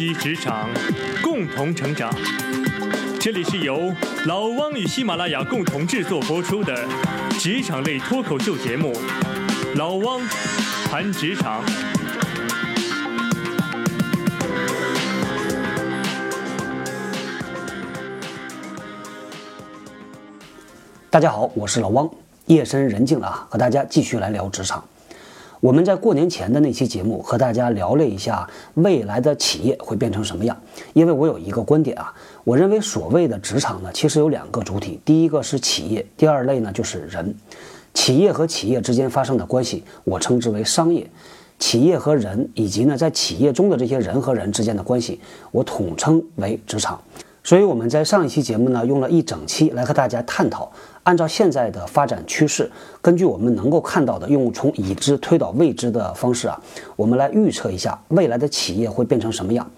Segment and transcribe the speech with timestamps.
[0.00, 0.66] 习职场，
[1.22, 2.10] 共同成长。
[3.20, 6.88] 这里是由老汪与喜马拉雅共同制作播出的
[7.38, 8.94] 职场类脱口秀节目
[9.76, 10.26] 《老汪
[10.86, 11.62] 谈职场》。
[21.10, 22.08] 大家好，我是老汪。
[22.46, 24.82] 夜深人静了啊，和大家继续来聊职场。
[25.60, 30.56] 我们在过年前的那期节目和大家聊了一下未来的企业会变成什么样。
[30.94, 32.12] 因为我有一个观点啊，
[32.44, 37.34] 我认为所谓的职场呢，其实有两个主体，第一个是企业，第二类呢就是人。
[37.92, 41.04] 企业和企业之间发生的关系，我称之为商业；
[41.58, 45.20] 企业和人以及呢在企业中的这些人和人之间的关系，
[45.50, 46.98] 我统称为职场。
[47.42, 50.70] 所以我们在上一期节目呢，用了一整期来和大家探讨。
[51.02, 56.60] 按照现在的发展趋势，根据我们能够看到的，用从已知推导未知的方式啊，
[56.94, 59.68] 我们来预测一下未来的企业会变成什么样。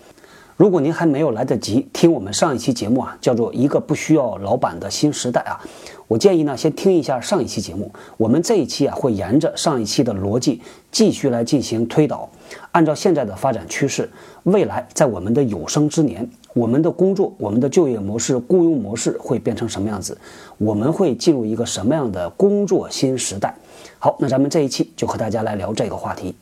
[0.57, 5.59] 如果您还没有来得及听我们上一期节目啊，叫做一个不需要老板的新时代啊，
[6.06, 7.91] 我建议呢先听一下上一期节目。
[8.17, 12.28] 我们这一期啊会沿着上一期的逻辑继续来进行推导。
[12.73, 14.09] 按照现在的发展趋势，
[14.45, 16.28] 未来在我们的有生之年。
[16.55, 20.17] 我们的工作、我们的就业模式、雇佣模式会变成什么样子？
[20.59, 23.55] 我们会进入一个什么样的工作新时代？
[23.98, 26.34] 好，那咱们这一期就和大家来聊这个话题。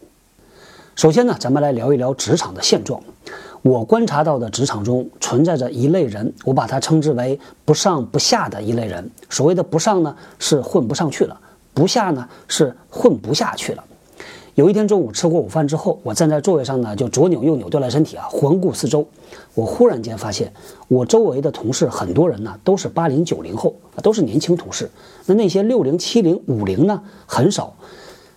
[0.97, 3.01] 首先呢，咱们来聊一聊职场的现状。
[3.63, 9.09] 我观察到的职场中存在着一类人，我把它称之为不上不下的一类人。
[9.29, 11.37] 所谓的不上呢，是混不上去了；
[11.73, 13.85] 不下呢，是混不下去了。
[14.57, 19.07] 有一天中午吃过午饭之后，我站在座位上呢，就左扭右扭，锻炼身体啊，环顾四周。
[19.55, 20.53] 我忽然间发现，
[20.89, 24.91] 我周围的同事很多人呢，都是八零九零后都是年轻同事。
[25.27, 27.73] 那那些六零七零五零呢，很少。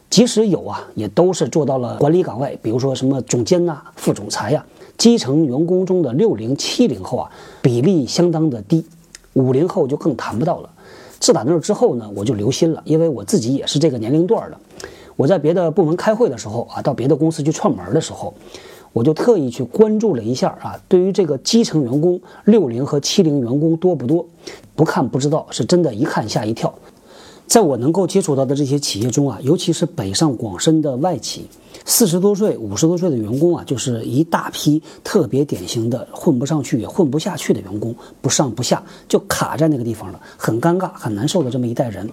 [0.10, 4.64] 即使有啊，也都是做到了管理岗位，比如说什么总监呐、副总裁呀。
[4.96, 7.32] 基层员工中的六零七零后啊，
[7.64, 8.86] 比例相当的低，
[9.34, 10.70] 五零后就更谈不到了。
[11.20, 14.58] 自打那之后呢，我就留心了，因为我自己也是这个年龄段的。
[15.16, 18.34] 我在别的部门开会的时候啊，到别的公司去串门的时候，
[18.94, 24.26] 我就特意去关注了一下啊，对于这个基层员工，六零和七零员工多不多？
[24.76, 26.74] 不看不知道，是真的，一看吓一跳。
[27.46, 31.48] 在我能够接触到的这些企业中啊，尤其是北上广深的外企，
[31.86, 42.10] 四十多岁、五十多岁的员工啊，就是一大批特别典型的混不上去也混不下去的员工，不上不下就卡在那个地方了，很尴尬、很难受的这么一代人。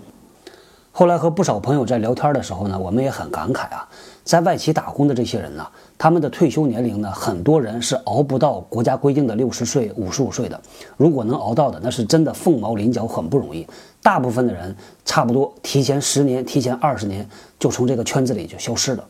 [1.00, 3.88] 后来和不少朋友在聊天的时候呢，我们也很感慨啊，
[4.22, 5.66] 在外企打工的这些人呢，
[5.96, 10.60] 他们的退休年龄呢，很多人是熬不到国家规定的六十岁、五十五岁的。
[10.98, 13.66] 如果能熬到的，那是真的凤毛麟角，很不容易。
[14.02, 17.26] 大部分的人差不多提前十年、提前二十年
[17.58, 19.02] 就从这个圈子里就消失了。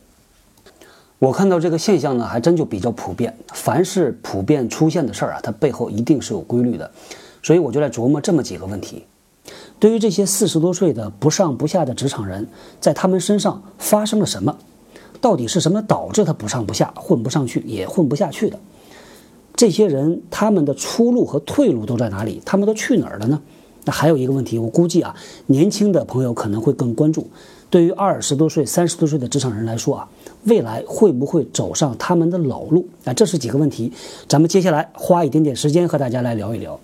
[1.19, 3.37] 我看到这个现象呢，还真就比较普遍。
[3.53, 6.89] 凡是普遍出现的事儿啊，它背后一定是有规律的。
[7.43, 9.05] 所以我就在琢磨这么几个问题。
[9.81, 12.47] 对于这些四十多岁的不上不下的职场人，
[12.81, 14.57] 在他们身上发生了什么？
[15.23, 18.59] 到底是什么导致他不上不下、混不上去也混不下去的？
[19.57, 22.41] 这些人他们的出路和退路都在哪里？
[22.45, 23.41] 他们都去哪儿了呢？
[23.85, 25.15] 那还有一个问题，我估计啊，
[25.47, 27.29] 年轻的朋友可能会更关注。
[27.71, 30.09] 对于二十多岁、三十多岁的职场人来说啊，
[30.45, 32.87] 未来会不会走上他们的老路？
[33.05, 33.93] 啊，这是几个问题，
[34.29, 36.79] 咱们接下来花一点点时间和大家来聊一聊。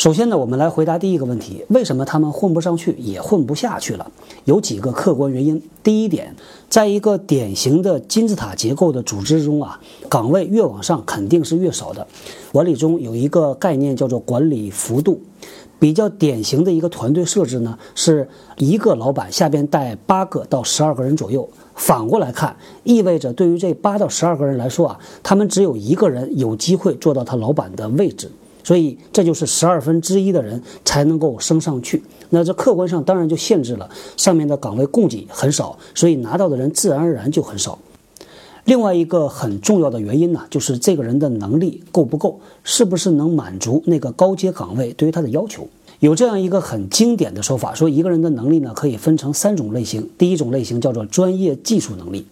[0.00, 4.10] 首先呢，我们来回答第一个问题：为什么他们混不上去也混不下去了？
[4.46, 5.62] 有几个客观原因。
[5.82, 6.34] 第一点，
[6.70, 9.78] 在一个典型的金字塔结构的组织中啊，
[10.08, 12.06] 岗位越往上肯定是越少的。
[12.50, 15.20] 管理中有一个概念叫做管理幅度，
[15.78, 21.46] 比较典型的一个团队设置呢，是一个老板下边带八个到十二个人左右。
[21.74, 28.30] 反过来看，意味着对于这八到十二个人来说啊，他们只有一个人有机会做到他老板的位置。
[28.62, 37.78] 所以这就是十二分之一的人才能够升上去，那这客观上当然就限制了上面的岗位供给很少，所以拿到的人自然而然就很少。
[38.66, 45.66] 另外一个很重要的原因呢，就是这个人的能力够不够，是不是能满足那个高阶岗位对于他的要求？
[45.98, 52.26] 有这样一个很经典的说法，说一个人的能力呢可以分成三种类型，第一种类型叫做专业技术能力。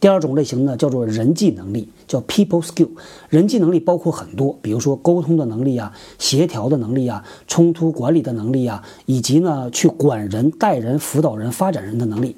[0.00, 2.88] 第二种类型呢，叫做人际能力，叫 people skill。
[3.28, 12.36] 人际能力包括很多，比如说沟通的能力啊，协调的能力啊，冲突管理的能力啊，以及呢去管人、带人、辅导人、发展人的能力。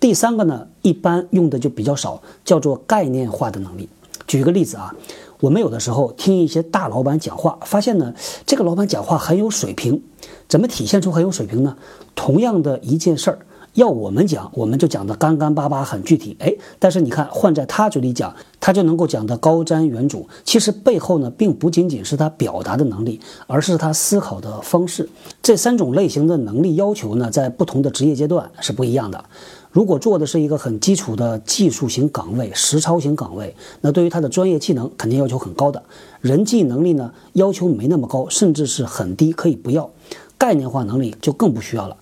[0.00, 3.88] 第三个呢，一般用的就比较少，叫做概念化的能力。
[4.26, 4.94] 举个例子啊，
[5.40, 8.14] 我们有的时候听一些大老板讲话，发现呢，
[8.46, 10.02] 这个老板讲话很有水平。
[10.48, 11.76] 怎么体现出很有水平呢？
[12.14, 13.38] 同样的一件事儿。
[13.74, 16.36] 要我们讲，我们就讲的干干巴巴，很具体。
[16.38, 20.24] 哎，但是你看，换在他嘴里讲，他就能够讲得高瞻远瞩。
[20.44, 25.08] 其实背后呢，并不仅仅是他表达的能力，而是他思考的方式。
[25.42, 29.24] 这三种类型的能力要求呢，在不同的职业阶段是不一样的。
[29.72, 35.82] 如果做的是一个很基础的技术型岗位、实操型岗位，那对于他的专业技能肯定要求很高的。
[36.20, 39.90] 人际能力呢，要求没那么高，甚至是很低，可以不要。
[40.38, 41.96] 概念化能力就更不需要了。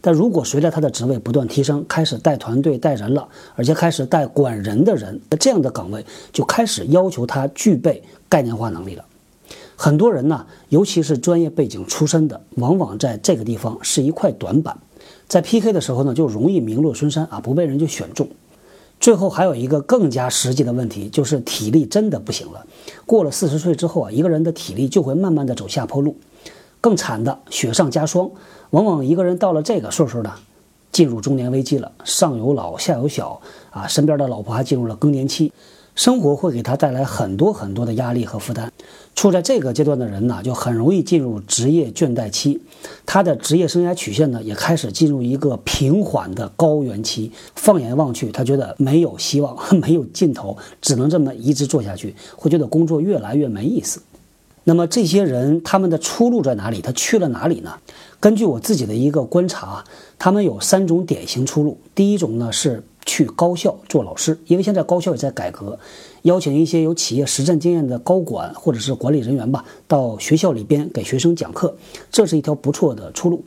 [0.00, 9.04] 但如果随着他的职位不断提升，开始带团队、带人了，而且开始带管人的人，那这样的岗位就开始要求他具备概念化能力了。
[9.76, 14.76] 很多人呢，尤其是专业背景出身的，往往在这个地方是一块短板，
[15.28, 18.28] 在 PK 的时候呢，就容易名落孙山啊，不被人就选中。
[19.00, 22.66] 最后还有一个更加实际的问题，就是体力真的不行了。
[23.06, 26.16] 过了四十岁之后啊，一个人的体力就会慢慢的走下坡路。
[26.80, 28.28] 更惨的，雪上加霜。
[28.70, 30.32] 往往一个人到了这个岁数呢，
[30.92, 35.52] 进入中年危机了，上有老下有小啊，身边的老婆还进入了更年期，
[35.94, 38.70] 生活会给他带来很多很多的压力和负担。
[39.14, 42.60] 处在这个阶段的人呢，就很容易进入职业倦怠期，
[43.04, 47.32] 他的职业生涯曲线呢，也开始进入一个平缓的高原期。
[47.54, 54.02] 放眼望去，他觉得没有希望， 没有尽头，只能这么一直做下去，会觉得工作越来越没意思。
[54.64, 56.82] 那么这些人他们的出路在哪里？
[56.82, 57.72] 他去了哪里呢？
[58.20, 59.84] 根据我自己的一个观察，
[60.18, 61.78] 他们有三种典型出路。
[61.94, 65.78] 第一种呢是去高校做老师，因为现在高校也在改革，
[66.22, 71.76] 邀请一些有企业实战经验的高管或者是管理人员吧，到学校里边给学生讲课，
[72.10, 73.44] 这是一条不错的出路。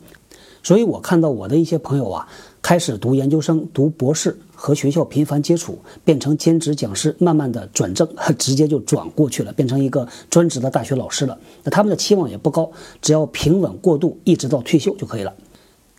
[0.64, 2.28] 所以我看到我的一些朋友啊。
[2.62, 11.38] 开始读研究生、读博士，和学校频繁接触，变成兼职讲师，慢慢的转正，直接就转过去了，变成一个专职的大学老师了。
[11.64, 12.72] 那他们的期望也不高，
[13.02, 15.34] 只要平稳过渡，一直到退休就可以了。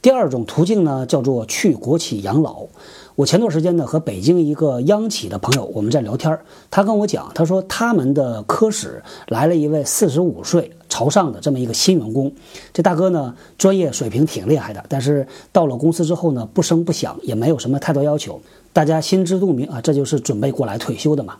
[0.00, 2.66] 第二种途径呢，叫做去国企养老。
[3.14, 6.36] 我前段时间呢和北京一个央企的朋友，我们在聊天
[6.70, 12.30] 他跟我讲，他说他们的科室来了一位四十五岁朝上的这么一个新员工，
[12.70, 18.38] 这大哥呢专业水平挺厉害的，但是到了公司之后呢不声不响，也没有什么太多要求，
[18.74, 21.36] 大家心知肚明啊，这就是准备过来退休的嘛。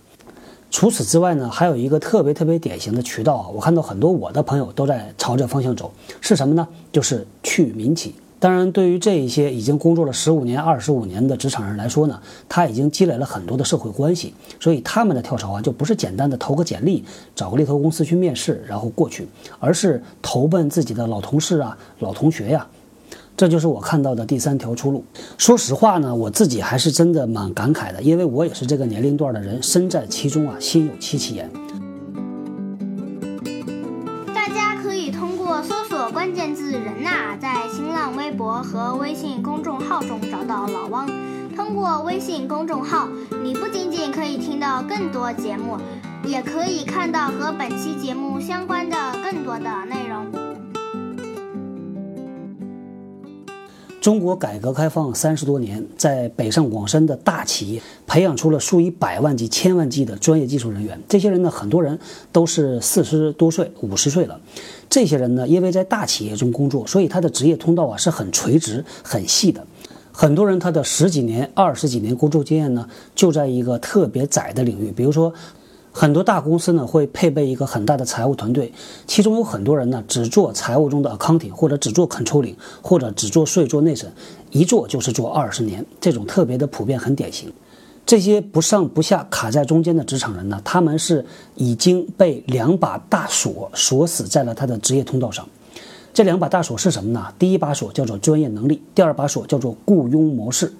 [0.71, 6.67] 除此之外呢，还有一个特别特别典型的渠道啊，我看到很多我的朋友都在朝这方向走，是什么呢？
[6.91, 8.15] 就是去民企。
[8.43, 17.05] 当然，对于这一些已经工作了十五年、二十五年的职场人来说呢，他已经积累了很多的社会关系，所以他们的跳槽啊，就不是简单的投个简历，
[17.37, 19.29] 找个猎头公司去面试，然后过去，
[19.61, 22.67] 而是投奔自己的老同事啊、老同学呀。
[23.37, 25.05] 这就是我看到的第三条出路。
[25.39, 31.49] 说实话呢，我自己还是真的蛮感慨的，因为我也是这个年龄段的人，身在其中啊，心有戚戚焉。
[34.35, 36.73] 大家可以通过搜索关键字
[38.43, 41.09] 博和微信公众号中找到老汪。
[41.55, 43.09] 通过微信公众号，
[43.45, 45.77] 你不仅仅可以听到更多节目，
[46.25, 50.27] 也可以看到和本期节目相关的更多的内容。
[54.01, 61.01] 中国改革开放三十多年，在北上广深的大企业培养出了数以百万计、千万计的专业技术人员。
[61.09, 61.97] 这些人呢，很多人
[62.33, 64.41] 都是四十多岁、五十岁了。
[64.93, 69.67] 这些人呢，因为在大企业中工作，所以他的职业通道啊是很垂直、很细的。
[70.13, 75.33] 很多人他的十几年、二十几年工作经验呢，就在一个特别窄的领域，比如说。
[75.95, 78.73] 很多大公司呢会配备一个很大的财务团队，
[79.07, 84.11] 其中有很多人呢只做财务中的 accounting，或者只做 controlling，或者只做税做内审，
[84.53, 87.53] 一做就是做二十年，这种特别的普遍很典型。
[88.13, 95.49] 这些不上不下卡在中间的职场人呢，他们是已经被两把大锁锁死在了他的职业通道上。
[96.13, 97.33] 这两把大锁是什么呢？
[97.39, 100.71] 第一把锁叫做专业能力，第二把锁叫做雇佣模式。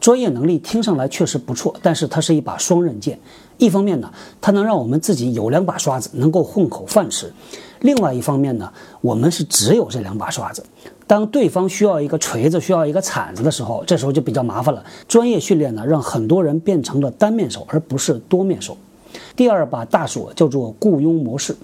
[0.00, 3.16] 专业能力听上来确实不错，但是它是一把双刃剑。
[3.58, 7.28] 一方面呢，它能让我们自己有两把刷子，能够混口饭吃；
[7.78, 10.64] 另外一方面呢，我们是只有这两把刷子。
[11.06, 14.84] 当对方需要一个锤子、需要一个铲子的时候，这时候就比较麻烦了。
[15.06, 18.76] 专业训练呢，让很多人变成了单面手，而不是多面手。
[19.36, 21.56] 第二把大锁叫做雇佣模式。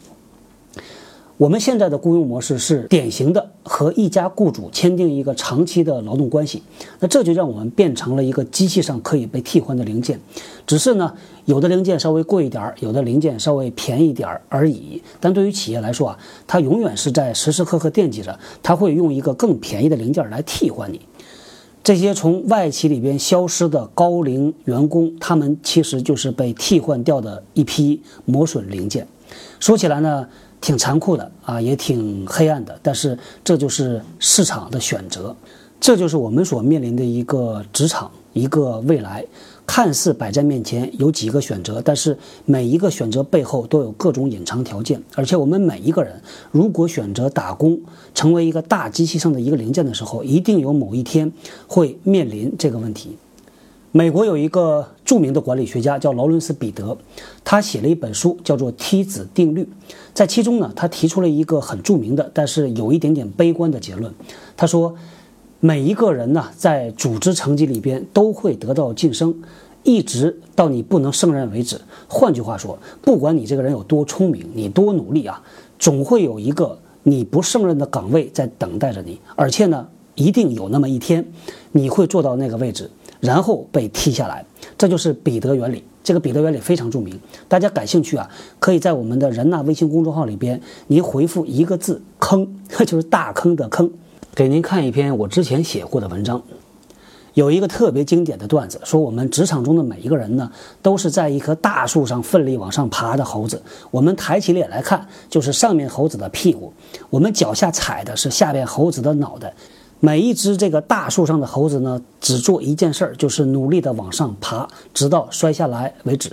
[1.42, 6.62] 我们现在的雇佣模式是典型的和一家雇主签订一个长期的劳动关系，
[7.00, 10.20] 那这就让我们变成了一个机器上可以被替换的零件，
[10.68, 11.12] 只是呢，
[11.46, 15.02] 有的零件稍微贵一点，有的零件稍微便宜点儿而已。
[15.18, 21.00] 但对于企业来说啊，它永远是在时时刻刻惦记着，它会用一个更便宜的零件来替换你。
[21.82, 29.08] 这些从外企里边消失的高龄员工，他们其实就是被替换掉的一批磨损零件。
[29.58, 30.28] 说起来呢。
[30.62, 35.37] 挺残酷的啊，也挺黑暗的，但是这就是市场的选择。
[35.78, 39.23] 这就是我们所面临的一个职场，一个未来。
[39.64, 45.00] 看似摆在面前有几个选择，但是每一个选择背后都有各种隐藏条件。
[45.14, 47.81] 而且我们每一个人，如果选择打工，
[48.12, 51.33] 成为一个大机器上的一个零件的时候，一定有某一天
[51.66, 53.16] 会面临这个问题。
[53.92, 56.96] 美国有一个著名的管理学家叫劳伦斯·彼得，
[57.44, 59.62] 他写了一本书叫做《梯子定律》。
[60.12, 64.12] 在其中呢，他提出了一个很著名的，但是有一点点悲观的结论。
[64.56, 64.94] 他说。
[65.64, 69.32] 每一个人呢，在组织层级里边都会得到晋升，
[69.84, 71.80] 一直到你不能胜任为止。
[72.08, 75.40] 换句话说，不管你这个人有多聪明，你多努力啊，
[75.78, 79.20] 总会有一个你不胜任的岗位在等待着你。
[79.37, 81.25] 而且呢，一定有那么一天，
[81.70, 82.90] 你会做到那个位置，
[83.23, 84.45] 然后被踢下来。
[84.76, 85.83] 这就是彼得原理。
[86.05, 93.88] 这个彼得原理非常著名，大家感兴趣啊，可以在我们的人纳微信公众号里边，您回复一个字“坑”， 就是大坑的坑。
[94.35, 96.43] 给您看一篇我之前写过的文章，
[97.35, 100.50] 有一个特别经典的段子，说我们职场中的每一个人呢，
[100.83, 103.62] 都是在一棵大树上奋力往上爬的猴子。
[103.93, 106.73] 我们抬起脸来看，就是上面猴子的屁股；
[107.11, 109.55] 我们脚下踩的是下边猴子的脑袋。
[110.04, 116.32] 每一只这个大树上的猴子呢，只做一件事儿，就是努力的往上爬，直到摔下来为止。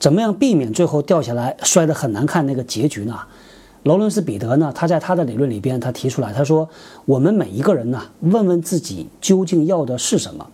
[0.00, 3.16] 怎么样避免最后掉下来摔得很难看那个结局呢？
[3.84, 4.72] 劳伦斯·彼得呢？
[4.74, 6.68] 他在他的理论里边，他提出来，他说
[7.06, 10.44] ：“我们每一个人呢，问问自己究竟要的是什么？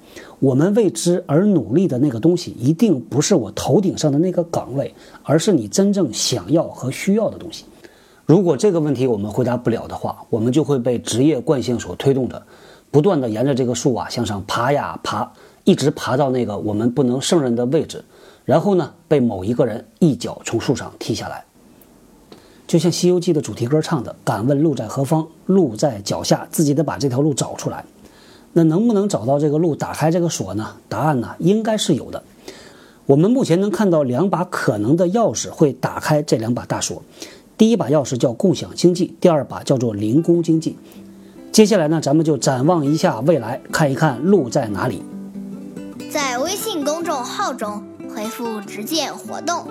[0.40, 7.64] 我们为之而努力的那个东西，一定不是我头顶上的那个岗位，而是你真正想要和需要的东西。
[8.30, 12.40] 如果这个问题我们回答不了的话，我们就会被职业惯性所推动着，
[12.88, 15.32] 不断的沿着这个树啊向上爬呀爬，
[15.64, 18.04] 一直爬到那个我们不能胜任的位置，
[18.44, 21.44] 然后呢，被某一个人一脚从树上踢下来。”
[22.68, 25.26] 就像《西游记》的主题歌唱的：“敢问路在何方？
[25.46, 27.84] 路在脚下，自己得把这条路找出来。”
[28.54, 30.76] 那能不能找到这个路，打开这个锁呢？
[30.88, 32.22] 答案呢，应该是有的。
[33.06, 37.02] 我们目前能看到两把可能的钥匙会打开这两把大锁。
[37.60, 40.78] 第一把钥匙叫共享经济，第二把叫做零工经济。
[41.52, 45.02] 接下来呢，咱们就展望一下未来，看一看路在哪里。
[46.08, 47.82] 在微信公众号中
[48.14, 49.66] 回复“直见活动”。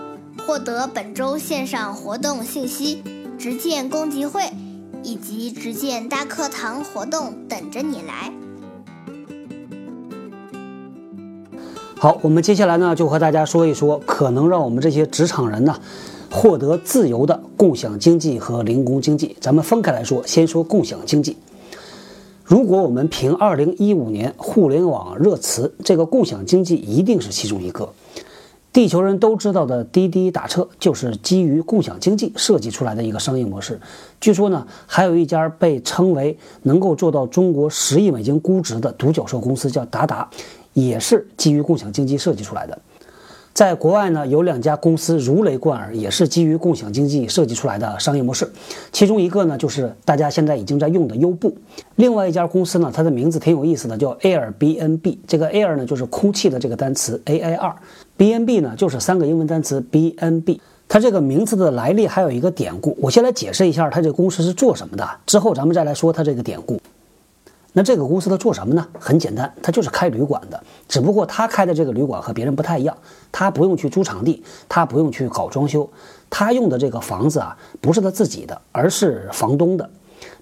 [0.46, 3.02] 获得本周线上活动信息、
[3.40, 4.44] 直见公集会
[5.02, 8.32] 以及直见大课堂活动等着你来。
[11.98, 15.76] 好，我们接下来呢就和大家说一说可能让我们这些职场人呢
[16.30, 19.36] 获得自由的共享经济和零工经济。
[19.40, 21.36] 咱们分开来说，先说共享经济。
[22.44, 27.88] 如果我们凭二零一五年互联网热词，这个共享经济一定是其中一个。
[28.72, 33.80] 地球人都知道的滴滴打车，就是基于共享经济设计出来的一个商业模式。
[34.22, 40.30] 据说呢，还有一家被称为能够做到中国十亿美金估值的独角兽公司，叫达达，
[40.74, 42.80] 也是基于共享经济设计出来的。
[43.60, 48.50] 在国外呢，有两家公司如雷贯耳，也是基于共享经济设计出来的商业模式。
[48.94, 51.50] 其中一个呢，就是大家现在已经在用的优步；
[51.98, 55.18] 另外一家公司呢，它的名字挺有意思的，叫 Airbnb。
[55.28, 60.62] 这个 Air 呢，就是空气的这个单词 A I R；B N B 呢，就是三个英文单词 B N B。
[60.88, 66.80] 它这个名字的来历还有一个典故，我先来解释一下它这个公司是做什么的，之后咱们再来说它这个典故。
[67.80, 68.86] 那这个公司它做什么呢？
[69.00, 70.62] 很简单，它就是开旅馆的。
[70.90, 72.98] 只不过他开的这个旅馆和别人不太一样，
[73.32, 75.90] 他不用去租场地，他不用去搞装修，
[76.30, 79.90] 他用的这个房子啊，不是他自己的，而是房东的。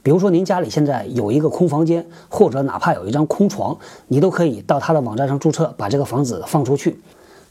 [0.02, 3.78] 比如说您家里现在有一个空房间，或者哪怕有一张空床，
[4.08, 7.00] 你都可以到他的网站上注册，把这个房子放出去。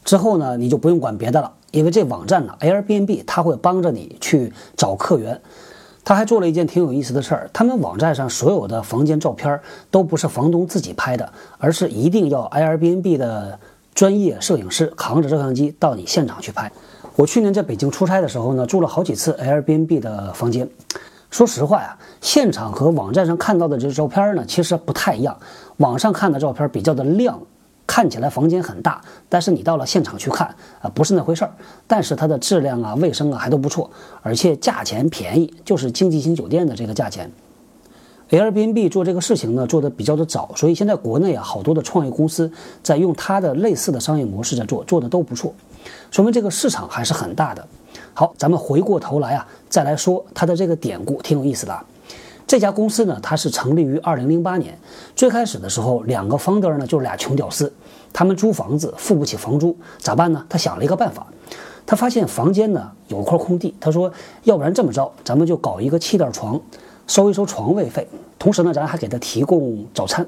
[0.03, 5.39] 之后呢，你就不用管别的了，因为这网站呢，Airbnb 他会帮着你去找客源。
[6.07, 9.59] 他还做了一件挺有意思的事儿，他们网站上所有的房间照片
[9.91, 13.59] 都不是房东自己拍的，而是一定要 Airbnb 的
[13.93, 16.71] 专业摄影师扛着照相机到你现场去拍。
[17.17, 20.69] 我去年在北京出差的时候呢，住了好几次 Airbnb 的房间。
[21.29, 25.37] 说实话呀，现场和网站上看到的这照片呢，其实不太一样。
[25.75, 27.37] 网上看的照片比较的亮。
[27.87, 31.51] 看起来房间很大，但是你到了现场去看啊，不是那回事儿。
[31.87, 33.89] 但是它的质量啊、卫生啊还都不错，
[34.21, 37.31] 而且价钱便宜，就是经济型酒店的这个价钱。
[38.29, 42.51] Airbnb 做这个事情呢，做的比较的早，所以现在国内啊好多的创业公司
[42.83, 45.53] 在用它的类似的商业模式在做，做的都不错，
[46.11, 47.65] 说明这个市场还是很大的。
[48.13, 51.85] 好，咱们回过头来啊，再来说它的这个典故，挺有意思的。
[52.47, 54.79] 这家公司呢，它是成立于二零零八年。
[55.17, 57.71] 最开始的时候，两个方德呢就是俩穷屌丝，
[58.13, 60.45] 他们租房子付不起房租，咋办呢？
[60.47, 61.27] 他想了一个办法，
[61.85, 64.09] 他发现房间呢有块空地，他说，
[64.43, 66.57] 要不然这么着，咱们就搞一个气垫床，
[67.05, 68.07] 收一收床位费。
[68.39, 70.25] 同时呢，咱还给他提供早餐。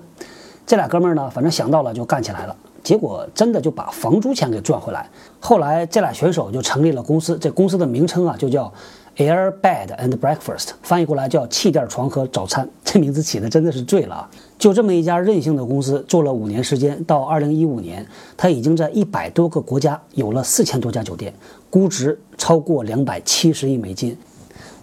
[0.67, 5.09] 这俩哥们儿呢，反正想到了就干起来了，结果真的就把房租钱给赚回来。
[5.39, 8.71] 后来这俩选手就成立了公司，这公司的名称啊就叫
[9.19, 12.69] Air Bed and Breakfast，翻译过来叫气垫床和早餐。
[12.85, 14.29] 这名字起的真的是醉了啊！
[14.57, 18.07] 就这么一家任性的公司，做了五年时间，到二零一五年，
[18.38, 21.33] 它已经在一百多个国家有了四千多家酒店，
[21.69, 24.17] 估值超过两百七十亿美金。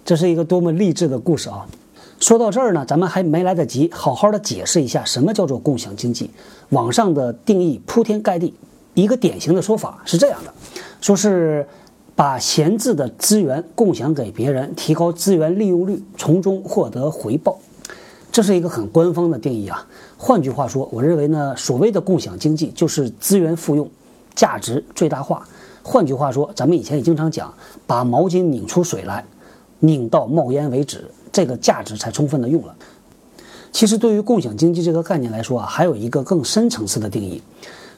[0.05, 1.65] 这是一个多么励志的故事啊！
[2.19, 6.29] 说到这儿呢，咱们还没来得及好好的解释一下什么叫做共享经济。
[6.69, 8.53] 网上的定义铺天盖地，
[8.93, 10.53] 一个典型的说法是这样的：
[11.01, 11.67] 说是
[12.17, 17.59] 把闲置的资源共享给别人，提高资源利用率，从中获得回报。
[18.31, 19.85] 这是一个很官方的定义啊。
[20.17, 23.87] 换句话说，我认为呢，所谓的共享经济就是资源复用，
[24.33, 25.47] 价值最大化。
[25.83, 27.53] 换句话说，咱们以前也经常讲，
[27.85, 29.23] 把毛巾拧出水来，
[29.81, 31.05] 拧到冒烟为止。
[31.31, 32.75] 这个价值才充分的用了。
[33.71, 37.43] 其实，对于共享经济这个概念来说啊，还有一个更深层次的定义。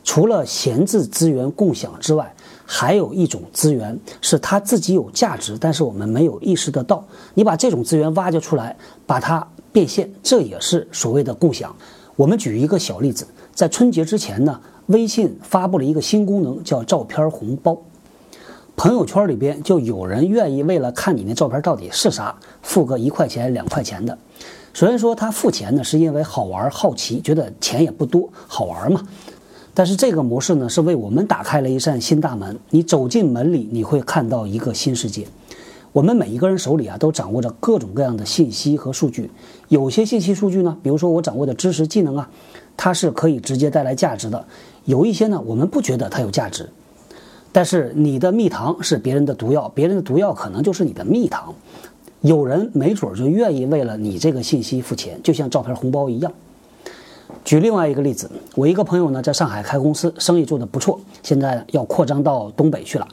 [0.04, 2.34] 除了闲置资源共享之外，
[2.72, 7.04] 还有一种资源是它自己有价值，但是我们没有意识得到。
[7.34, 11.76] 你把这种资源挖掘出来，把它变现，这也是所谓的共享。
[12.16, 17.76] 我们举一个小例子，在春节之前呢，微信发布了一个新功能，叫照片红包。
[18.76, 24.16] 朋友圈里边就有人愿意为了看你那照片到底是啥，付个一块钱两块钱的。
[24.76, 29.02] 虽然说他付钱呢是因为好玩好奇，觉得钱也不多，好玩嘛。
[29.80, 32.60] 但是这个模式呢是为我们打开了一扇新大门。
[32.70, 35.26] 你走进门里，你会看到一个新世界。
[35.94, 39.32] 我们每一个人手里啊都掌握着各种各样的信息和数据。
[39.70, 42.30] 有些信息数据呢，比如说我掌握的知识技能啊，
[42.76, 44.46] 它是可以直接带来价值的。
[44.84, 46.70] 有一些呢，我们不觉得它有价值。
[47.54, 51.56] 但是你的蜜糖是别人的毒药，别人的毒药可能就是你的蜜糖。
[52.20, 56.30] 有人没准就愿意为了你这个信息付钱，就像照片红包一样。
[57.46, 63.08] 举另外一个例子，我一个朋友呢在上海开公司，生意做得不错，现在要扩张到东北去了。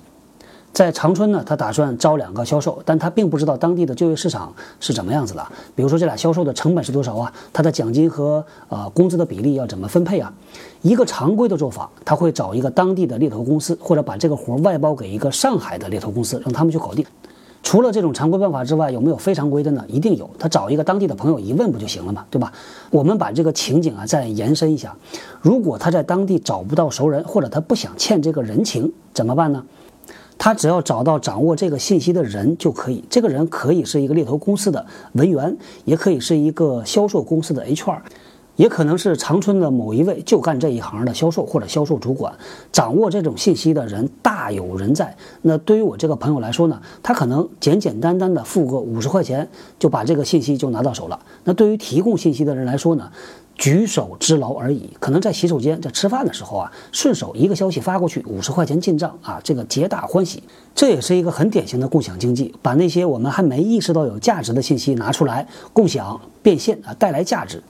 [0.72, 5.42] 在长春呢，他打算招两个销售，但他并不知道当地的就业市场是怎么样子的。
[5.74, 7.32] 比如说，这俩销售的成本是多少啊？
[7.50, 10.30] 他的奖金和呃工资的比例要怎么分配啊？
[10.82, 17.06] 一个常规的做法，他会找一个当地的猎头公司，或者把这个活外包给一个上海的猎头公司，让他们去搞定。
[17.66, 19.84] 除了这种常规办法之外，有没有非常规的呢？
[19.88, 20.30] 一定有。
[20.38, 22.52] 他找一个当地的朋友一问不就行了嘛，对吧？
[22.90, 24.94] 我们把这个情景啊再延伸一下，
[25.40, 29.64] 如果他在当地找不到熟人，或者他不想欠这个人情，怎么办呢？
[30.38, 33.02] 他只要找到掌握这个信息的人就可以。
[33.10, 37.98] 这个人可以是一个猎头公司的文员，也可以是一个销售公司的 HR，
[38.56, 42.34] 也可能是长春的某一位就干这一行的销售或者销售主管。
[42.72, 45.16] 掌握这种信息的人大有人在。
[45.42, 51.20] 那对于我这个朋友来说呢，他可能简简单单的付个五十块钱就把这个信息就拿到手了。
[51.44, 53.10] 那对于提供信息的人来说呢？
[53.58, 60.42] 举手之劳而已，可能在洗手间、在吃饭的时候啊，顺手一个消息发过去，五十块钱进账啊，这个皆大欢喜。
[60.74, 67.62] 这也是一个很典型的共享经济，把那些我们还没意识到有价值的信息拿出来共享变现啊，带来价值。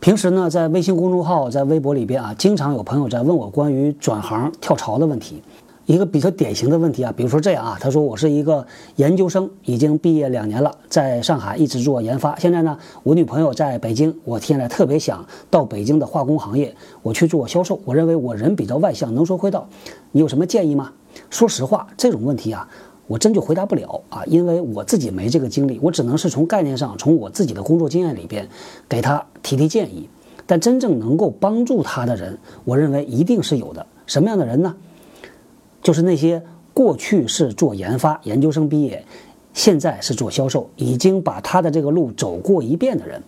[0.00, 5.42] 平时呢，在微信公众号、在微博里边啊，经常有朋友在问我关于转行跳槽的问题。
[5.84, 12.34] 一个比较典型的问题啊，比如说这样啊，他说我是一个研究生，已经毕业两年了，在上海一直做研发。
[12.38, 17.78] 现在呢，我女朋友在北京，我现在特别想到北京的化工行业，我去做销售。
[17.84, 19.68] 我认为我人比较外向，能说会道，
[20.12, 20.90] 你有什么建议吗？
[21.28, 22.66] 说实话，这种问题啊，
[23.10, 28.48] 我真就回答不了啊，因为我自己没这个经历，我只能是从概念上，从我自己的工作经验里边
[28.88, 30.08] 给他提提建议。
[30.46, 33.84] 但真正能够帮助他的人，我认为一定是有的。
[34.06, 34.76] 什么样的人呢？
[35.82, 36.40] 就是那些
[36.72, 39.04] 过去是做研发、研究生毕业，
[39.54, 43.20] 现在是做销售，已经把他的这个路走过一遍的人。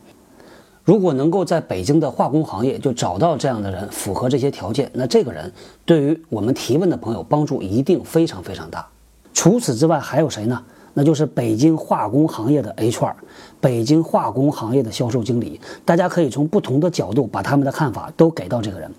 [0.85, 5.53] 如果能够在北京的化工行业就找到这样的人，符合这些条件，那这个人
[5.85, 8.87] 对于我们提问的朋友帮助一定非常非常大。
[9.33, 10.63] 除此之外，还有谁呢？
[10.95, 13.15] 那就是北京化工行业的 HR，
[13.61, 15.59] 北京化工行业的销售经理。
[15.87, 18.93] 大家可以从不同的角度把他们的看法都给到这个人。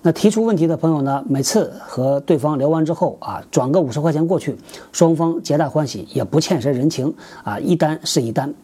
[0.00, 1.22] 那提出问题的朋友呢？
[1.28, 4.56] 每次和对方聊完之后啊，转个五十块钱过去，
[4.92, 7.12] 双方皆大欢喜，也不欠谁人情
[7.44, 8.54] 啊，一单是一单。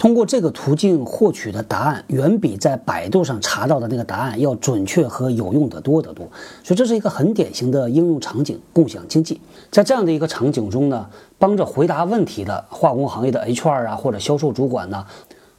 [0.00, 6.26] 通过这个途径获取的答案，远比在百度上查到的那个答案要准确和有用的多得多。
[6.64, 9.38] 所以这是一个很典型的应用场景——共享经济。
[9.70, 11.06] 在这样的一个场景中呢，
[11.38, 15.04] 帮着回答问题的化工行业的 HR 啊，或者销售主管呢。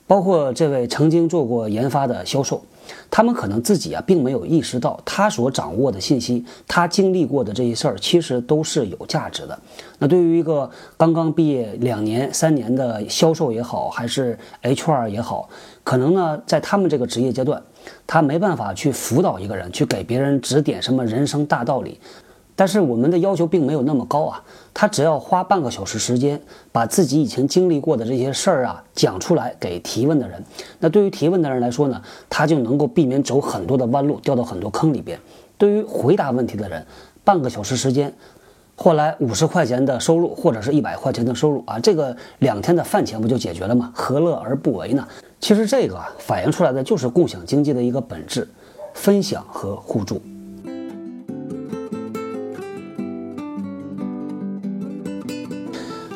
[0.08, 2.63] 包括这位曾经做过研发的销售，
[3.09, 9.59] 他们可能自己啊并没有意识到，他所掌握的信息，他经历过的这些事儿，其实都是有价值的。
[9.99, 15.49] 那对于一个刚刚毕业两年、三年的销售也好，还是 HR 也好，
[15.83, 17.61] 可能呢，在他们这个职业阶段，
[18.07, 21.99] 他没办法去辅导一个人，去给别人指点什么人生大道理。
[22.55, 30.43] 但是我们的要求并没有那么高啊，他只要花半个小时时间，把自己以前经历过的这些事儿啊讲出来给提问的人。
[30.79, 35.19] 那对于提问的人来说呢，他就能够避免走很多的弯路，掉到很多坑里边。
[35.57, 36.86] 对于回答问题的人，
[37.23, 38.12] 半个小时时间，
[38.75, 43.91] 换来五十块钱的收入或者是一百块钱的收入啊，这个两天的饭钱不就解决了吗？
[43.93, 45.07] 何乐而不为呢？
[45.39, 48.47] 其实这个反映出来的就是共享经济的一个本质：
[48.93, 50.21] 分享和互助。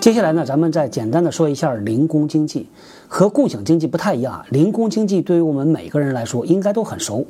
[0.06, 2.70] 接下来呢，咱们再简单的说一下零工经济，
[3.08, 4.46] 和共享经济不太一样啊。
[4.52, 7.26] 零工经济对于我们每个人来说应该都很熟，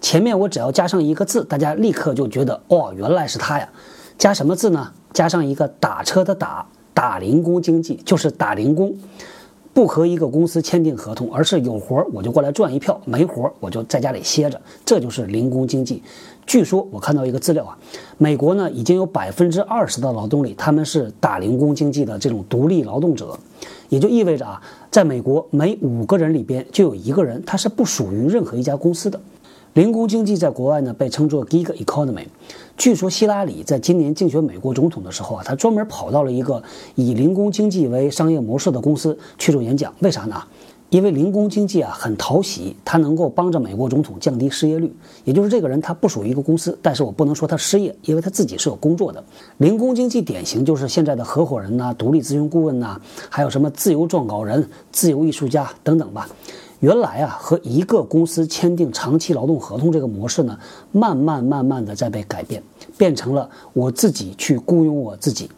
[0.00, 3.68] 前面我只要加上一个字，大家立刻就觉得哦，原来是它呀。
[4.16, 4.90] 加什么字呢？
[5.12, 8.96] 加上一个打车的打，打零工经济就是打零工。
[9.74, 16.00] 不和一个公司签订合同，而是有活儿我就过来赚一票，没活儿我就在家里歇着，这就是零工经济。
[16.46, 17.76] 据说我看到一个资料啊，
[18.16, 23.36] 美国呢已经有百分之二十的劳动力他们是打零工经济的这种独立劳动者，
[23.88, 29.20] 也就意味着啊，在美国每五个人里边就有一个人他是不属于任何一家公司的。
[29.72, 32.26] 零工经济在国外呢被称作 gig economy。
[32.76, 36.62] 据说希拉里在今年竞选美国总统的时候啊，他专门跑到了一个
[36.96, 39.94] 以零工经济为商业模式的公司去做演讲。
[40.00, 40.42] 为啥呢？
[40.90, 44.92] 因为零工经济啊很讨喜，它能够帮着美国总统降低失业率。
[45.24, 49.22] 也就是这个人他不属于一个公司，但是我不能说他失业，因为他自己是有工作的。
[49.58, 56.28] 零工经济典型就是现在的合伙人呐、独立咨询顾问呐，还有什么自由撰稿人、自由艺术家等等吧。
[56.84, 60.58] 原来啊，和一个公司签订长期劳动合同这个模式呢，
[60.92, 62.62] 慢慢慢慢的在被改变，
[62.98, 65.48] 变成了我自己去雇佣我自己。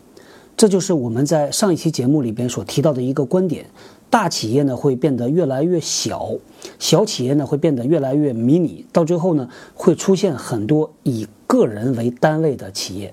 [0.57, 3.67] 这就是我们在上一期节目里边所提到的一个观点：
[4.09, 6.31] 大企业呢会变得越来越小，
[6.79, 13.13] 小企业呢会变得越来越迷你，到最后呢会出现很多以个人为单位的企业。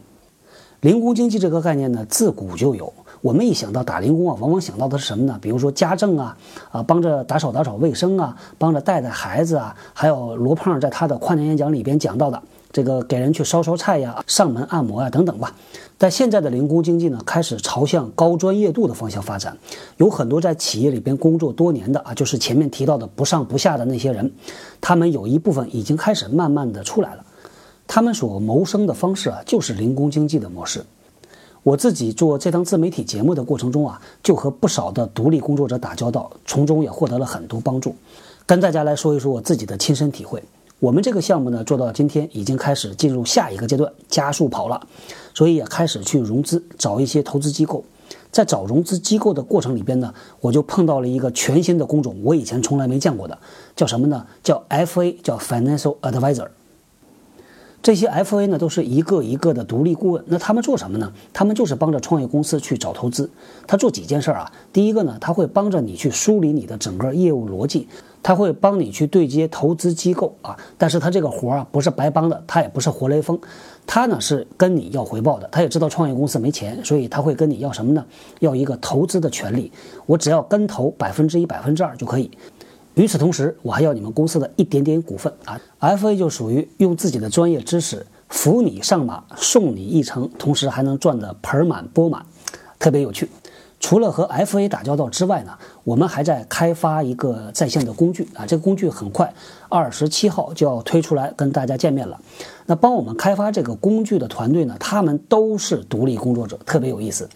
[0.81, 2.93] 零工经济这个概念呢，自古就有。
[3.23, 5.39] 我们一想到打零工啊，往往想到的是什么呢？
[5.41, 6.37] 比如说家政啊，
[6.73, 15.55] 啊，帮着打扫打扫卫生啊，帮着带带孩子啊，还有罗胖在他的跨年演讲里边讲到的这个给人去烧烧菜呀、上门按摩啊等等吧。
[15.97, 19.57] 但现在的零工经济呢，开始朝向高专业度的方向发展，
[19.95, 24.29] 有很多在企业里边工作多年的啊，就是前面提到的不上不下的那些人，
[24.81, 27.23] 他们有一部分已经开始慢慢的出来了，
[27.87, 30.83] 他们所谋生的方式啊，就是零工经济的模式。
[31.63, 37.95] 我自己做这档自媒体节目的过程中啊，就和不少的独立工作者打交道，从中也获得了很多帮助。
[38.45, 40.43] 跟大家来说一说我自己的亲身体会。
[40.79, 44.85] 我们这个项目呢，做到今天已经开始进入下一个阶段，加速跑了，
[45.33, 47.85] 所以也开始去融资，找一些投资机构。
[48.29, 53.37] 在找融资机构的过程里边呢，我就碰到了一个全新的工种，我以前从来没见过的，
[53.77, 54.25] 叫什么呢？
[54.43, 56.47] 叫 FA，叫 Financial Advisor。
[57.83, 60.23] 这些 FA 呢，都是一个一个的独立顾问。
[60.25, 61.11] 那他们做什么呢？
[61.33, 63.29] 他们就是帮着创业公司去找投资。
[63.67, 64.51] 他做几件事儿啊？
[64.71, 67.89] 第一个呢，他会帮着你去梳理你的整个业务逻辑，
[68.23, 70.57] 他会帮你去对接投资机构啊。
[70.77, 73.37] 但是他这个活儿啊，不是白帮的，他也不是活雷锋，
[73.85, 75.49] 他呢是跟你要回报的。
[75.51, 78.05] 他也知道创业公司没钱，所以他会跟你要什么呢？
[78.39, 79.69] 要一个投资的权利。
[80.05, 82.31] 我只要跟投百分之一、百分之二就可以。
[82.95, 92.23] 与此同时，我还要你们公司的一点点股份啊！FA 就属于用自己的专业知识扶你上马，送你一程，同时还能赚得盆满钵满，
[92.77, 93.27] 特别有趣。
[93.79, 98.45] 除了和 FA 打交道之外呢，我们还在开发一个在线的工具啊！
[98.45, 99.33] 这个工具很快，
[99.69, 102.21] 二十七号就要推出来跟大家见面了。
[102.67, 107.27] 那帮我们开发这个工具的团队呢，他们都是独立工作者，特别有意思，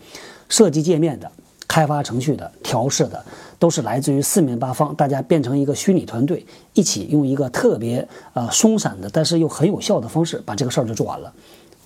[0.48, 1.32] 设计界面的。
[1.68, 3.24] 开发程序的、调试的，
[3.60, 11.34] 都是来自于四面八方，大家变成一个虚拟团队，一起用一个特别呃松散的，但是又很有效的方式把这个事儿就做完了。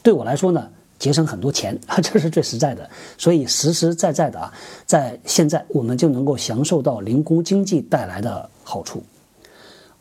[0.04, 0.68] 对我来说呢，
[1.00, 2.90] 节省很多钱啊， 这是最实在的。
[3.18, 4.54] 所以实实在在的啊，
[4.86, 9.04] 在现在我们就能够享受到零工经济带来的好处。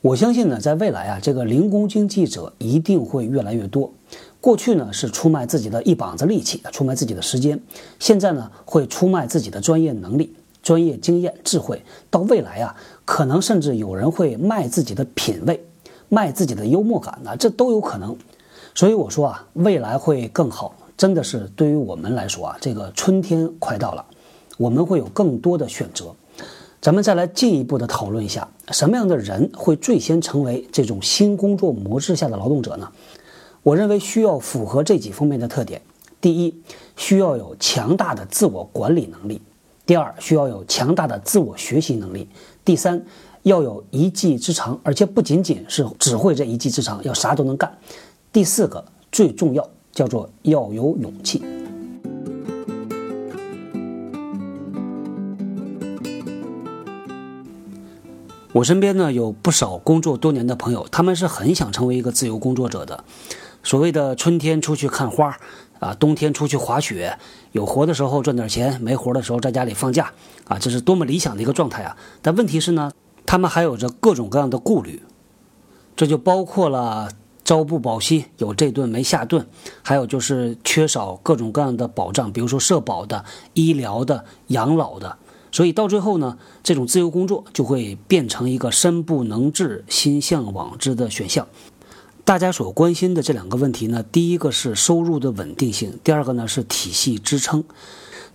[0.00, 3.92] 我相信呢，在未来啊，这个零工经济者一定会越来越多。
[4.40, 7.60] 过去呢是出卖自己的一膀子力气，出卖自己的时间，
[7.98, 10.34] 现在呢会出卖自己的专业能力、
[10.70, 11.82] 专业经验、智慧。
[12.10, 15.60] 到未来啊，可能甚至有人会卖自己的品味，
[16.08, 18.16] 卖自己的幽默感呢，这都有可能。
[18.72, 24.06] 所以我说啊，未来会更好，真的是对于我们来说啊，这个春天快到了，
[24.58, 26.14] 我们会有更多的选择。
[26.80, 32.88] 咱们再来进一步的讨论一下，什么样的人会最先成为这种新工作模式下的劳动者呢？
[33.64, 35.82] 我认为需要符合这几方面的特点：
[36.20, 36.54] 第一，
[36.96, 39.40] 需要有强大的自我管理能力；
[39.90, 42.24] 第二，需要有强大的自我学习能力；
[42.64, 43.04] 第三，
[43.42, 47.68] 要有一技之长，而且不仅仅是只会这一技之长，要啥都能干；
[48.32, 51.42] 第四个最重要，叫做要有勇气。
[58.52, 63.02] 我身边呢有不少工作多年的朋友，他们是很想成为一个自由工作者的。
[63.64, 65.36] 所谓的春天出去看花，
[65.80, 67.18] 啊，冬天出去滑雪，
[67.52, 70.12] 有活的时候赚点钱，没活的时候在家里放假，
[70.46, 71.96] 啊，这是多么理想的一个状态啊！
[72.22, 72.92] 但问题是呢，
[73.26, 75.02] 他们还有着各种各样的顾虑，
[75.96, 77.10] 这就包括了
[77.44, 79.46] 朝不保夕，有这顿没下顿，
[79.82, 85.16] 还有就是缺少各种各样的保障，比如说社保的、医疗的、养老的。
[85.52, 91.48] 所以到最后呢，这种自由工作就会变成一个身不能至、心向往之的选项。
[92.30, 97.64] 大家所关心的这两个问题呢，第一个是收入的稳定性，第二个呢是体系支撑。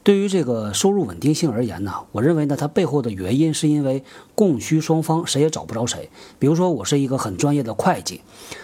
[0.06, 4.04] 对于这个收入稳定性而言呢，我认为呢，它背后的原因是因为
[4.36, 6.12] 供需双方谁也找不着谁。
[6.38, 8.22] 比如说，我是一个很专业的会计，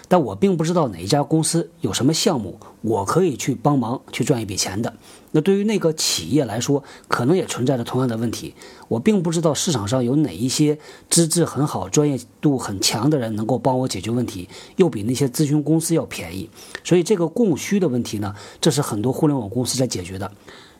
[0.08, 4.93] 但我并不知道哪一家公司有什么项目，我可以去帮忙去赚一笔钱的。
[5.32, 8.54] 那对于那个企业来说，可能也存在着同样的问题。
[8.88, 10.77] 我并不知道市场上有哪一些
[11.10, 16.47] 资质很好、专业度很强的人能够帮我解决问题，又比那些咨询公司要便宜。
[16.84, 20.32] 所以这个供需的问题呢，这是很多互联网公司在解决的。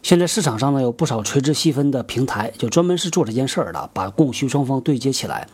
[0.04, 5.48] 现在市场上呢有不少垂直细分的平台，就专门是做这件事儿的，把供需双方对接起来。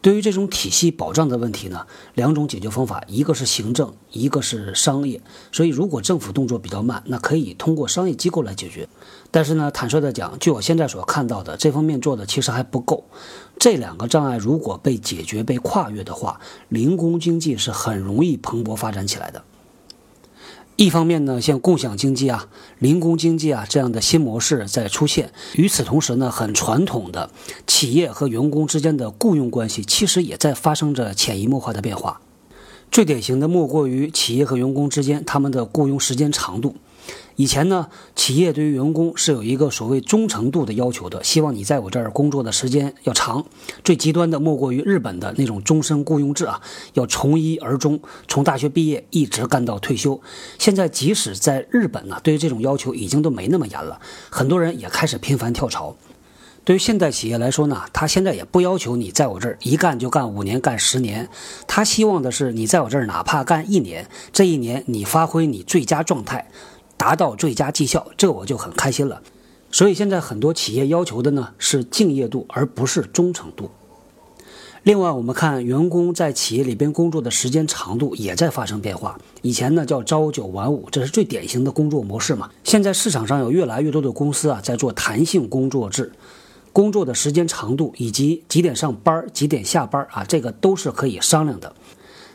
[0.00, 5.18] 对于这种体系保障的问题呢，两种解决方法，一个是行政，一个是商业。
[5.50, 8.86] 所以，如果政府动作比较慢，那可以通过商业机构来解决。
[9.30, 13.04] 但是呢，坦率的讲，据我现在所看到的，这方面做的其实还不够。
[13.58, 19.42] 这两个障碍如果被解决、被跨越的话，零工经济是很容易蓬勃发展起来的。
[20.76, 22.48] 一方面呢，像共享经济啊、
[22.80, 27.30] 零工经济啊这样的新模式在出现；与此同时呢，很传统的
[27.64, 32.20] 企业和员工之间的雇佣关系，其实也在发生着潜移默化的变化。
[32.90, 36.74] 最典型的莫过于企业和员工之间他们的雇佣时间长度。
[37.36, 43.44] 以前呢，企业对于员工是有一个所谓忠诚度的要求的，希望你在我这儿工作的时间要长。
[43.82, 46.60] 最极端的莫过于日本的那种终身雇佣制啊，
[46.92, 50.20] 要从一而终，从大学毕业一直干到退休。
[50.58, 55.96] 现在即使在日本呢，对于这种要求已经都没那么严了，很多人也开始频繁跳槽。
[56.64, 61.28] 对于现代企业来说呢，他现在也不要求你在我这儿一干就干五年、干十年，
[61.66, 66.48] 他希望的是你在我这儿哪怕干一年，这一年你发挥你最佳状态。
[66.96, 69.22] 达到最佳绩效，这我就很开心了。
[69.70, 73.70] 所以现在很多企业要求的呢是敬业度，而不是忠诚度。
[74.84, 79.18] 另外，我们看员工在企业里边工作的时间长度也在发生变化。
[79.40, 82.50] 以前呢叫朝九晚五，这是最典型的工作模式嘛。
[82.64, 86.12] 现在市场上有越来越多的公司啊在做弹性工作制，
[86.72, 91.74] 工作的时间长度以及几点上班、几点下班啊，这个都是可以商量的。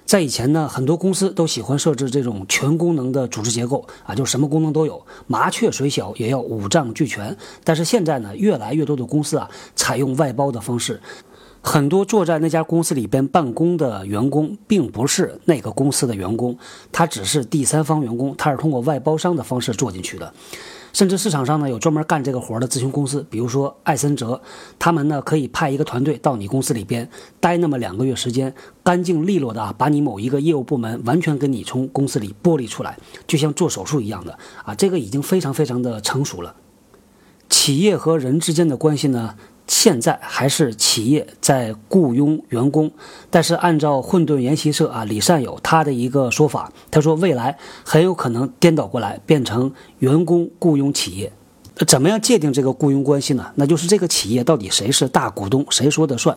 [0.09, 7.37] 在以前呢，很多公司都喜欢设置这种全功能的组织结构啊，就什么功能都有，麻雀虽小也要五脏俱全。
[7.63, 10.99] 但是现在呢，越来越多的公司啊，采用外包的方式，
[11.61, 16.57] 很多坐在那家公司里边办公的员工，并不是那个公司的员工，
[16.91, 20.33] 他只是第三方员工，他是通过外包商的方式做进去的。
[20.93, 24.41] 甚至市场上呢有专门干这个活的咨询公司，比如说艾森哲，
[24.77, 32.97] 他们呢可以派一个团队到你公司里边待那么两个月时间，干净利落的啊把你某一个业务部门完全跟你从公司里剥离出来，
[33.27, 36.55] 就像做手术一样的啊，这个已经非常非常的成熟了。
[37.49, 39.35] 企业和人之间的关系呢？
[39.69, 42.91] 现在还是企业在雇佣员工，
[43.29, 47.55] 但是按照混沌研习社啊李善友他的一个说法，他说未来
[47.85, 51.31] 很有可能颠倒过来，变成员工雇佣企业。
[51.87, 53.51] 怎么样界定这个雇佣关系呢？
[53.55, 56.35] 那就是这个企业到底谁是大股东，谁说的算？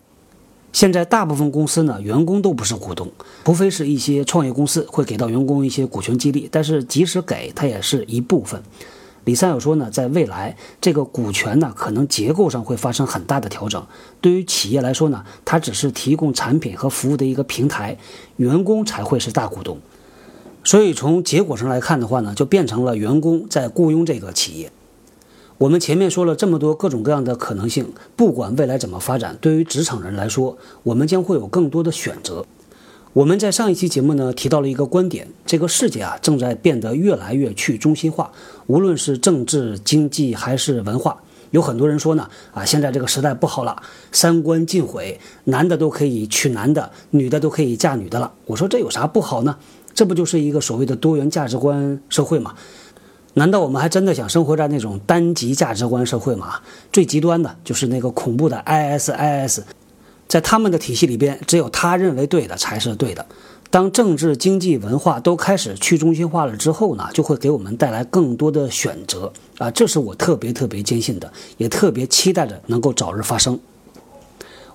[0.71, 3.11] 现在大部分公司呢，员工都不是股东，
[3.43, 8.61] 除非是一些创业公司会给到员工一些股权激励，但是即使给，它也是一部分。
[9.25, 13.85] 李三友说呢，在未来，这个股权呢，可能结构上会发生很大的调整。
[14.19, 17.97] 对于企业来说呢，它只是提供产品和服务的一个平台，
[18.35, 19.77] 员工才会是大股东。
[20.65, 24.71] 所以从结果上来看的话呢，就变成了员工在雇佣这个企业。
[25.57, 32.45] 我们前面说了这么多各种各样的可能性，不管未来怎么发展，对于职场人来说，我们将会有更多的选择。
[33.13, 38.31] 我们在上一期节目呢提到了一个观点，这个世界啊正在变得越来越去中心化，
[38.65, 41.21] 无论是政治、经济还是文化，
[41.51, 43.79] 有很多人说呢，啊，现在这个时代不好了，
[44.11, 48.33] 三观尽毁，男的都可以娶男的，女的都可以嫁女的了。
[48.47, 49.57] 我说这有啥不好呢？
[49.93, 52.55] 这不就是一个所谓的多元价值观社会吗？
[53.35, 56.55] 难道我们还真的想生活在那种单极价值观社会吗？
[56.91, 59.59] 最极端的就是那个恐怖的 ISIS，
[60.33, 63.23] 在他们的体系里边，只有他认为对的才是对的。
[63.69, 69.69] 当政治、经济、文化都开始去中心化了之后呢，就会给我们带来更多的选择啊！
[69.69, 73.59] 这是我特别特别坚信的，也特别期待着能够早日发生。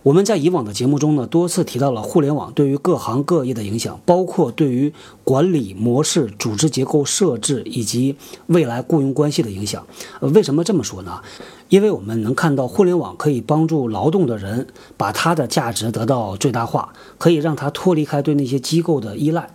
[0.09, 4.91] 我们在以往的节目中呢，多次提到了互联网对于各行各业的影响，包括对于
[5.23, 8.17] 管理模式、组织结构设置以及
[8.47, 9.87] 未来雇佣关系的影响。
[10.21, 11.21] 呃，为什么这么说呢？
[11.69, 19.51] 因为我们能看到互联网可以帮助劳动的人把他的价值得到最大化，可以让他脱离开对那些机构的依赖。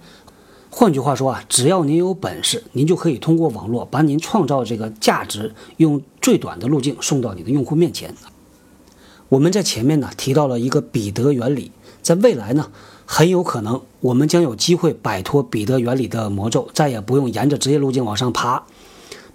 [0.70, 8.14] 换句话说啊，只要您有本事，您就可以通过网络把您创造这个价值用最短的路径送到你的用户面前。
[9.34, 11.72] 我们在前面呢提到了一个彼得原理，
[12.04, 12.70] 在未来呢，
[13.08, 18.62] 很有可能我们将有机会摆脱彼得原理的魔咒，再也不用沿着职业路径往上爬，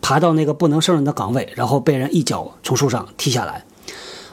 [0.00, 3.64] 爬到那个不能胜任的岗位，然后被人一脚从树上踢下来。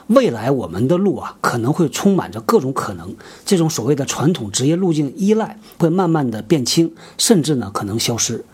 [0.06, 8.44] 未来我们的路啊，可能会充满着各种可能，这种所谓的传统职业路径依赖会慢慢的变轻，甚至呢可能消失。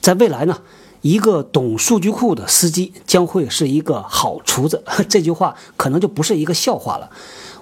[0.00, 0.58] 在未来呢？
[1.02, 7.10] 一个懂数据库的司机将会是一个好厨子， 这句话可能就不是一个笑话了。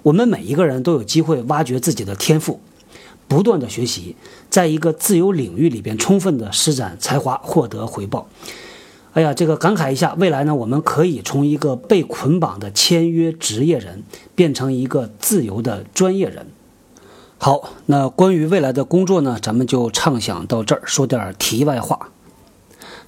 [0.03, 2.61] 我们每一个人都有机会挖掘自己的天赋，
[3.27, 4.17] 不断的学习，
[4.51, 8.29] 在一个自由领域里边充分的施展才华，获得回报。
[9.15, 16.47] 哎呀，这个感慨一下，未来呢，我们可以从一个被捆绑的签约职业人变成一个自由的专业人。
[17.39, 22.11] 好，那关于未来的工作呢，咱们就畅想到这儿，说点题外话。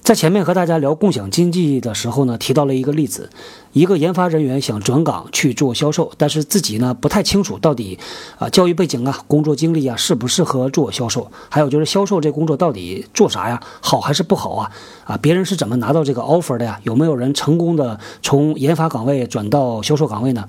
[0.01, 3.29] 在前面和大家聊共享经济的时候呢，提到了一个例子，
[3.73, 7.97] 一个研发人员想转岗去做销售，但是自己呢不太清楚到底
[8.37, 14.71] 啊教育背景啊、工作经历啊适不适合做销售，还有就是销售这工作到底做啥呀，好还是不好啊？
[15.05, 16.79] 啊，别人是怎么拿到这个 offer 的呀？
[16.83, 20.45] 有没有人成功的从研发岗位转到销售岗位呢？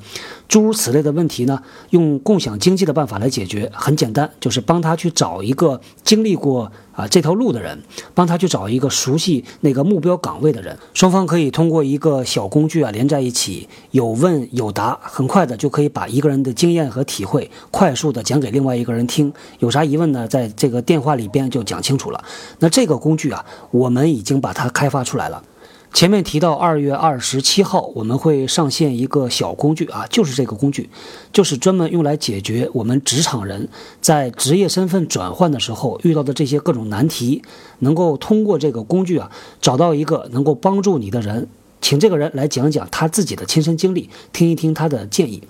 [0.49, 6.71] 诸如此类的问题呢，用共享经济的办法来解决，很简单，就是帮他去找一个经历过。
[6.93, 7.83] 啊，这条路的人，
[8.13, 19.31] 帮他去找一个熟悉那个目标岗位的人，双方可以通过一个小工具啊连在一起，有问有答，很快的就可以把一个人的经验和体会快速的讲给另外一个人听。
[19.59, 22.25] 有啥疑问呢，在这个电话里边就讲清楚了。
[22.61, 25.45] 那这个工具啊，我们已经把它开发出来了。
[25.93, 30.89] 前面提到二月二十七号我们会上线一个小工具啊，就是这个工具，
[31.35, 33.69] 就是专门用来解决我们职场人
[34.01, 37.43] 在职业身份转换的时候遇到的这些各种难题，
[37.81, 41.47] 能够通过这个工具啊，找到一个能够帮助你的人，
[41.83, 45.43] 请这个人来讲讲他自己的亲身经历，听一听他的建议。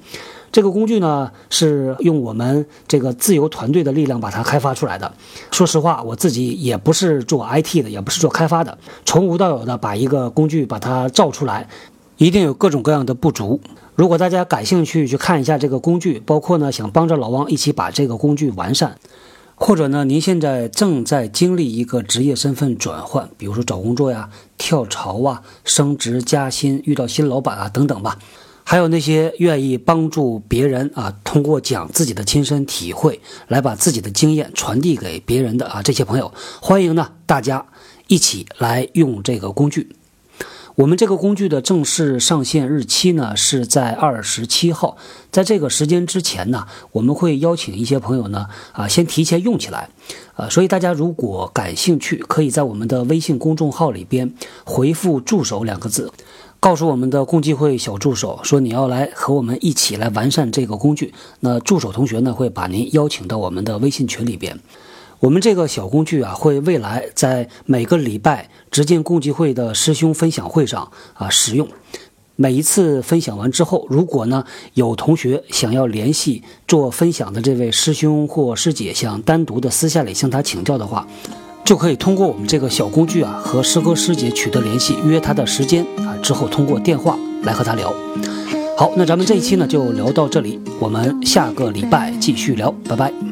[0.50, 5.10] 这个工具呢，是用我们这个自由团队的力量把它开发出来的。
[5.50, 11.68] 说实话，我自己也不是做 IT 的，也不是做开发的，从无到有的把一个工具把它造出来，
[12.18, 13.60] 一定有各种各样的不足。
[13.94, 18.98] 如果大家感兴趣，去看一下这个工具，包括呢想帮着老汪一起把这个工具完善，
[19.64, 28.18] 或者呢您现在正在经历一个职业身份转换，比如说找工作呀、跳槽啊、升职加薪、遇到新老板啊等等吧。
[28.64, 37.64] 还有那些愿意帮助别人啊，通过讲自己的亲身体会来把自己的经验传递给别人的啊，这些朋友，欢迎呢大家
[38.08, 39.94] 一起来用这个工具。
[40.74, 44.96] 我们这个工具的正式上线日期呢是在二十七号，
[45.30, 49.90] 在这个时间之前呢，我们会邀请一些朋友呢啊先提前用起来，
[50.34, 54.32] 呃，所以大家如果感兴趣，可以在我们的微信公众号里边
[54.64, 56.10] 回复“助手”两个字。
[56.58, 64.58] 告诉我们的共济会小助手说你要来和我们一起来完善这个工具，那助手同学呢会把您邀请到我们的微信群里边。
[65.22, 71.68] 我们这个小工具啊，会未来在每个礼拜直进共济会的师兄分享会上啊使用。
[72.34, 81.06] 每一次分享完之后，如果呢有同学想要联系做分享的这位师兄或师姐，想单独的私下里向他请教的话。
[81.64, 87.94] 就可以通过我们这个小工具啊，和师哥师姐取得联系，约他的时间啊，之后通过电话来和他聊。
[88.76, 93.31] 好，那咱们这一期呢就聊到这里，我们下个礼拜继续聊，拜拜。